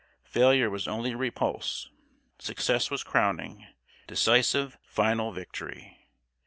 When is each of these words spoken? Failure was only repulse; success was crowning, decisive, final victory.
Failure 0.23 0.67
was 0.67 0.87
only 0.87 1.13
repulse; 1.13 1.91
success 2.39 2.89
was 2.89 3.03
crowning, 3.03 3.67
decisive, 4.07 4.75
final 4.81 5.31
victory. 5.31 6.07